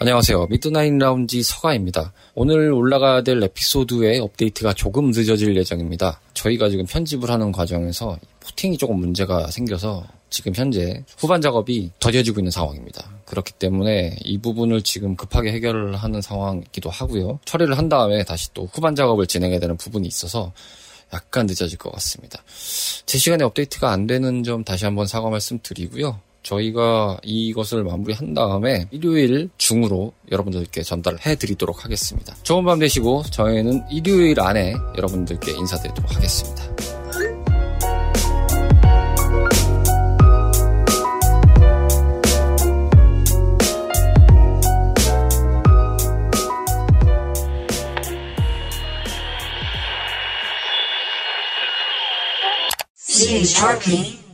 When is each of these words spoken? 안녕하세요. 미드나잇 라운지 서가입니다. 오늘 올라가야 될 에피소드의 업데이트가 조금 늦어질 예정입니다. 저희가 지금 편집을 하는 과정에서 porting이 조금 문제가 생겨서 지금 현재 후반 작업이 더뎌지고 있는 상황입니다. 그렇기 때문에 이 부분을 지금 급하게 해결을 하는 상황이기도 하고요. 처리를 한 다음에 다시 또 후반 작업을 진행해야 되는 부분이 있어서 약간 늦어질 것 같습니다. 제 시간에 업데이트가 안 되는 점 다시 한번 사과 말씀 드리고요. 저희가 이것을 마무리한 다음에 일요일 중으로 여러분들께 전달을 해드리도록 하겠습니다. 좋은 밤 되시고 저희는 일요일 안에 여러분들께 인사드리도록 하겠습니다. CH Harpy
안녕하세요. 0.00 0.46
미드나잇 0.46 0.92
라운지 0.96 1.42
서가입니다. 1.42 2.12
오늘 2.36 2.70
올라가야 2.72 3.22
될 3.22 3.42
에피소드의 3.42 4.20
업데이트가 4.20 4.72
조금 4.72 5.10
늦어질 5.10 5.56
예정입니다. 5.56 6.20
저희가 6.34 6.68
지금 6.68 6.86
편집을 6.86 7.28
하는 7.28 7.50
과정에서 7.50 8.16
porting이 8.38 8.78
조금 8.78 9.00
문제가 9.00 9.50
생겨서 9.50 10.06
지금 10.30 10.54
현재 10.54 11.02
후반 11.18 11.40
작업이 11.40 11.90
더뎌지고 11.98 12.38
있는 12.38 12.52
상황입니다. 12.52 13.10
그렇기 13.24 13.54
때문에 13.54 14.14
이 14.22 14.38
부분을 14.38 14.82
지금 14.82 15.16
급하게 15.16 15.50
해결을 15.50 15.96
하는 15.96 16.22
상황이기도 16.22 16.90
하고요. 16.90 17.40
처리를 17.44 17.76
한 17.76 17.88
다음에 17.88 18.22
다시 18.22 18.54
또 18.54 18.68
후반 18.72 18.94
작업을 18.94 19.26
진행해야 19.26 19.58
되는 19.58 19.76
부분이 19.76 20.06
있어서 20.06 20.52
약간 21.12 21.46
늦어질 21.46 21.76
것 21.76 21.90
같습니다. 21.94 22.44
제 23.04 23.18
시간에 23.18 23.42
업데이트가 23.42 23.90
안 23.90 24.06
되는 24.06 24.44
점 24.44 24.62
다시 24.62 24.84
한번 24.84 25.08
사과 25.08 25.28
말씀 25.28 25.58
드리고요. 25.60 26.20
저희가 26.42 27.18
이것을 27.22 27.84
마무리한 27.84 28.34
다음에 28.34 28.86
일요일 28.90 29.50
중으로 29.58 30.12
여러분들께 30.30 30.82
전달을 30.82 31.24
해드리도록 31.24 31.84
하겠습니다. 31.84 32.34
좋은 32.42 32.64
밤 32.64 32.78
되시고 32.78 33.24
저희는 33.30 33.84
일요일 33.90 34.40
안에 34.40 34.74
여러분들께 34.96 35.52
인사드리도록 35.52 36.14
하겠습니다. 36.14 36.64
CH 53.18 53.60
Harpy 53.60 54.27